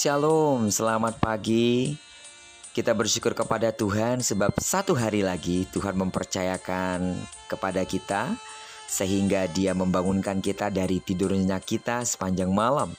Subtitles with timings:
[0.00, 1.92] Shalom, selamat pagi.
[2.72, 8.32] Kita bersyukur kepada Tuhan sebab satu hari lagi Tuhan mempercayakan kepada kita
[8.88, 12.96] sehingga dia membangunkan kita dari tidurnya kita sepanjang malam.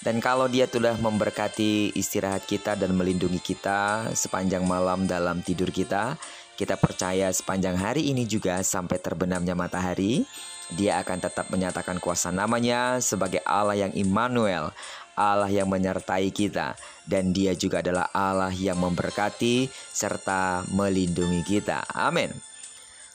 [0.00, 6.16] Dan kalau dia telah memberkati istirahat kita dan melindungi kita sepanjang malam dalam tidur kita,
[6.56, 10.24] kita percaya sepanjang hari ini juga sampai terbenamnya matahari,
[10.72, 14.72] dia akan tetap menyatakan kuasa namanya sebagai Allah yang Immanuel,
[15.20, 21.84] Allah yang menyertai kita, dan Dia juga adalah Allah yang memberkati serta melindungi kita.
[21.92, 22.32] Amin.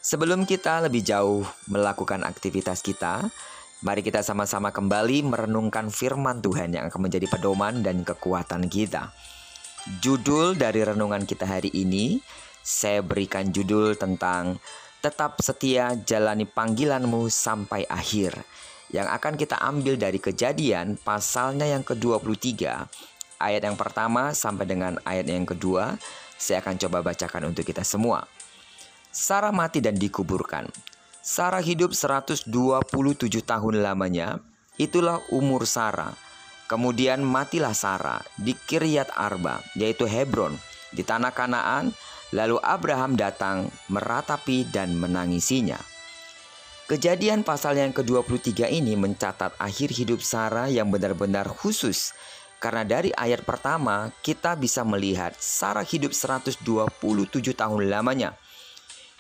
[0.06, 3.26] Sebelum kita lebih jauh melakukan aktivitas kita,
[3.82, 9.10] mari kita sama-sama kembali merenungkan firman Tuhan yang akan menjadi pedoman dan kekuatan kita.
[10.06, 12.22] Judul dari renungan kita hari ini,
[12.62, 14.62] saya berikan judul tentang
[15.02, 18.46] tetap setia jalani panggilanmu sampai akhir.
[18.94, 22.54] Yang akan kita ambil dari kejadian pasalnya yang ke-23
[23.42, 25.98] ayat yang pertama sampai dengan ayat yang kedua
[26.38, 28.28] saya akan coba bacakan untuk kita semua.
[29.10, 30.68] Sarah mati dan dikuburkan.
[31.26, 32.46] Sarah hidup 127
[33.42, 34.38] tahun lamanya,
[34.78, 36.14] itulah umur Sarah.
[36.70, 40.54] Kemudian matilah Sarah di Kiryat Arba, yaitu Hebron,
[40.94, 41.96] di tanah Kanaan,
[42.36, 45.78] Lalu Abraham datang meratapi dan menangisinya.
[46.86, 52.14] Kejadian pasal yang ke-23 ini mencatat akhir hidup Sarah yang benar-benar khusus.
[52.62, 56.62] Karena dari ayat pertama kita bisa melihat Sarah hidup 127
[57.58, 58.38] tahun lamanya.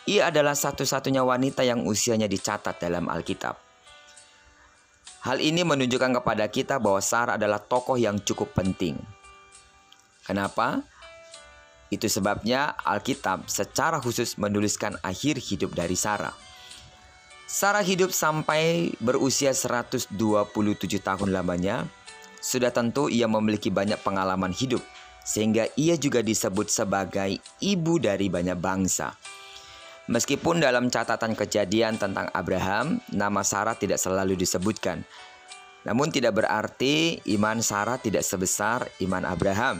[0.05, 3.57] Ia adalah satu-satunya wanita yang usianya dicatat dalam Alkitab.
[5.25, 8.93] Hal ini menunjukkan kepada kita bahwa Sarah adalah tokoh yang cukup penting.
[10.21, 10.85] Kenapa?
[11.89, 16.54] Itu sebabnya Alkitab secara khusus menuliskan akhir hidup dari Sarah.
[17.55, 20.11] Sarah hidup sampai berusia 127
[20.99, 21.87] tahun lamanya.
[22.43, 24.83] Sudah tentu ia memiliki banyak pengalaman hidup
[25.23, 29.15] sehingga ia juga disebut sebagai ibu dari banyak bangsa.
[30.11, 35.07] Meskipun dalam catatan kejadian tentang Abraham, nama Sarah tidak selalu disebutkan.
[35.87, 39.79] Namun tidak berarti iman Sarah tidak sebesar iman Abraham.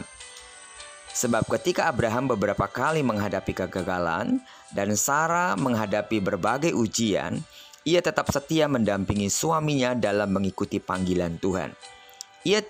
[1.12, 4.40] Sebab ketika Abraham beberapa kali menghadapi kegagalan
[4.72, 7.40] dan Sarah menghadapi berbagai ujian,
[7.86, 11.70] ia tetap setia mendampingi suaminya dalam mengikuti panggilan Tuhan.
[12.42, 12.66] Ia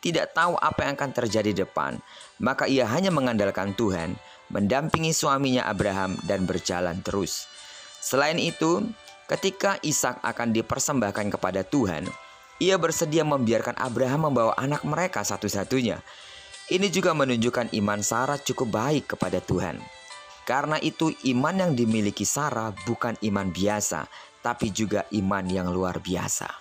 [0.00, 2.00] tidak tahu apa yang akan terjadi depan,
[2.40, 4.16] maka ia hanya mengandalkan Tuhan,
[4.48, 7.44] mendampingi suaminya Abraham dan berjalan terus.
[8.00, 8.84] Selain itu,
[9.28, 12.08] ketika Ishak akan dipersembahkan kepada Tuhan,
[12.56, 16.00] ia bersedia membiarkan Abraham membawa anak mereka satu-satunya
[16.72, 19.76] ini juga menunjukkan iman Sarah cukup baik kepada Tuhan.
[20.48, 24.08] Karena itu iman yang dimiliki Sarah bukan iman biasa,
[24.44, 26.52] tapi juga iman yang luar biasa.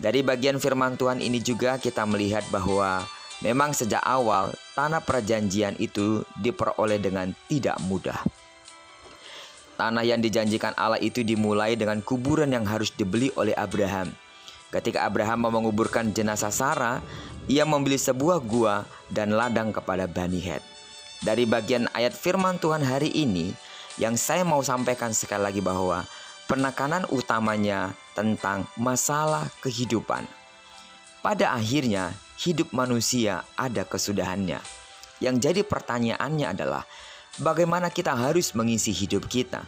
[0.00, 3.04] Dari bagian firman Tuhan ini juga kita melihat bahwa
[3.44, 8.16] memang sejak awal tanah perjanjian itu diperoleh dengan tidak mudah.
[9.76, 14.10] Tanah yang dijanjikan Allah itu dimulai dengan kuburan yang harus dibeli oleh Abraham.
[14.74, 16.98] Ketika Abraham mau menguburkan jenazah Sarah,
[17.46, 20.62] ia membeli sebuah gua dan ladang kepada Bani Het.
[21.22, 23.54] Dari bagian ayat firman Tuhan hari ini,
[23.98, 26.06] yang saya mau sampaikan sekali lagi bahwa
[26.48, 30.24] penekanan utamanya tentang masalah kehidupan.
[31.20, 34.58] Pada akhirnya, hidup manusia ada kesudahannya.
[35.20, 36.88] Yang jadi pertanyaannya adalah,
[37.36, 39.60] bagaimana kita harus mengisi hidup kita?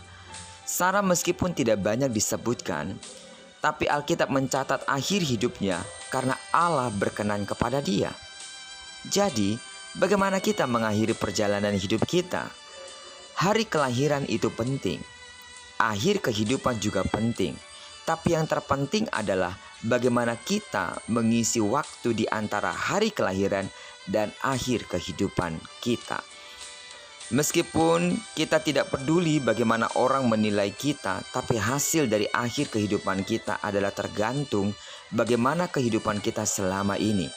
[0.64, 2.96] Sarah meskipun tidak banyak disebutkan,
[3.60, 8.08] tapi Alkitab mencatat akhir hidupnya karena Allah berkenan kepada dia.
[9.04, 9.60] Jadi,
[10.00, 12.48] bagaimana kita mengakhiri perjalanan hidup kita?
[13.36, 15.02] Hari kelahiran itu penting.
[15.80, 17.56] Akhir kehidupan juga penting.
[18.04, 23.64] Tapi yang terpenting adalah bagaimana kita mengisi waktu di antara hari kelahiran
[24.04, 26.20] dan akhir kehidupan kita.
[27.30, 33.94] Meskipun kita tidak peduli bagaimana orang menilai kita, tapi hasil dari akhir kehidupan kita adalah
[33.94, 34.74] tergantung
[35.14, 37.30] bagaimana kehidupan kita selama ini.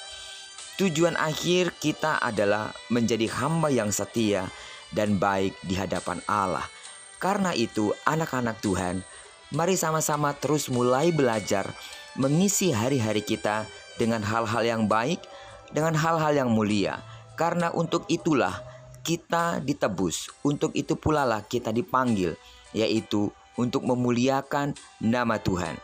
[0.82, 4.50] Tujuan akhir kita adalah menjadi hamba yang setia
[4.90, 6.66] dan baik di hadapan Allah.
[7.24, 9.00] Karena itu, anak-anak Tuhan,
[9.56, 11.72] mari sama-sama terus mulai belajar
[12.20, 13.64] mengisi hari-hari kita
[13.96, 15.24] dengan hal-hal yang baik,
[15.72, 17.00] dengan hal-hal yang mulia.
[17.40, 18.60] Karena untuk itulah
[19.08, 20.36] kita ditebus.
[20.44, 22.36] Untuk itu pula lah kita dipanggil,
[22.76, 25.80] yaitu untuk memuliakan nama Tuhan.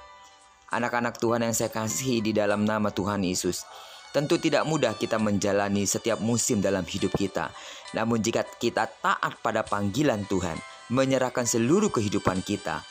[0.76, 3.64] Anak-anak Tuhan yang saya kasihi di dalam nama Tuhan Yesus.
[4.12, 7.48] Tentu tidak mudah kita menjalani setiap musim dalam hidup kita.
[7.96, 10.58] Namun jika kita taat pada panggilan Tuhan,
[10.90, 12.82] menyerahkan seluruh kehidupan kita,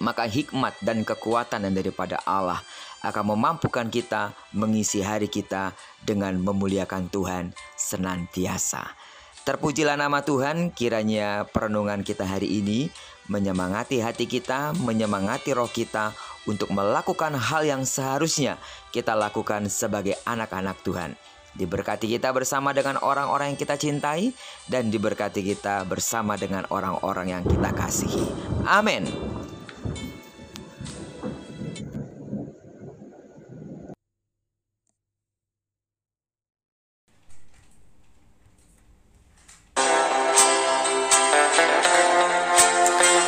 [0.00, 2.60] maka hikmat dan kekuatan yang daripada Allah
[3.00, 5.72] akan memampukan kita mengisi hari kita
[6.04, 8.92] dengan memuliakan Tuhan senantiasa.
[9.46, 12.90] Terpujilah nama Tuhan, kiranya perenungan kita hari ini
[13.30, 16.10] menyemangati hati kita, menyemangati roh kita
[16.50, 18.58] untuk melakukan hal yang seharusnya
[18.90, 21.14] kita lakukan sebagai anak-anak Tuhan.
[21.56, 24.28] Diberkati kita bersama dengan orang-orang yang kita cintai
[24.68, 28.28] dan diberkati kita bersama dengan orang-orang yang kita kasihi.
[28.68, 29.08] Amin.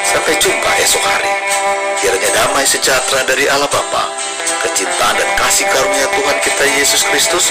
[0.05, 1.33] Sampai jumpa esok hari.
[2.05, 4.13] Kiranya damai sejahtera dari Allah Bapa,
[4.69, 7.51] kecintaan dan kasih karunia Tuhan kita Yesus Kristus,